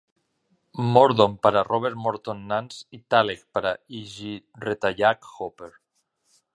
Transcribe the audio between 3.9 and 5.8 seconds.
E. G. Retallack Hooper.